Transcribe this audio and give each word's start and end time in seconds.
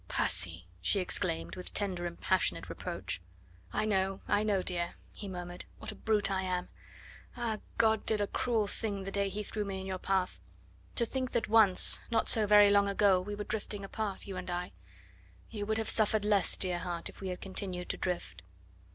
"Percy!" 0.07 0.65
she 0.81 0.99
exclaimed 0.99 1.55
with 1.55 1.75
tender 1.75 2.07
and 2.07 2.19
passionate 2.19 2.69
reproach. 2.69 3.21
"I 3.71 3.85
know 3.85 4.21
I 4.27 4.41
know, 4.41 4.63
dear," 4.63 4.95
he 5.13 5.27
murmured, 5.27 5.65
"what 5.77 5.91
a 5.91 5.95
brute 5.95 6.31
I 6.31 6.41
am! 6.41 6.69
Ah, 7.37 7.59
God 7.77 8.03
did 8.07 8.19
a 8.19 8.25
cruel 8.25 8.65
thing 8.65 9.03
the 9.03 9.11
day 9.11 9.25
that 9.25 9.35
He 9.35 9.43
threw 9.43 9.63
me 9.63 9.79
in 9.79 9.85
your 9.85 9.99
path. 9.99 10.39
To 10.95 11.05
think 11.05 11.33
that 11.33 11.47
once 11.47 11.99
not 12.09 12.29
so 12.29 12.47
very 12.47 12.71
long 12.71 12.89
ago 12.89 13.21
we 13.21 13.35
were 13.35 13.43
drifting 13.43 13.85
apart, 13.85 14.25
you 14.25 14.37
and 14.37 14.49
I. 14.49 14.71
You 15.51 15.67
would 15.67 15.77
have 15.77 15.87
suffered 15.87 16.25
less, 16.25 16.57
dear 16.57 16.79
heart, 16.79 17.07
if 17.07 17.21
we 17.21 17.27
had 17.27 17.39
continued 17.39 17.89
to 17.89 17.97
drift." 17.97 18.41